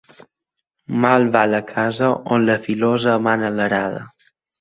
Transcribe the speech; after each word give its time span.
Mal 1.03 1.27
va 1.35 1.43
la 1.51 1.59
casa 1.71 2.09
on 2.37 2.47
la 2.47 2.55
filosa 2.69 3.15
mana 3.27 3.53
l'arada. 3.59 4.01